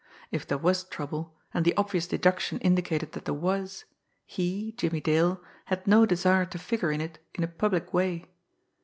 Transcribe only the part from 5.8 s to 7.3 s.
no desire to figure in it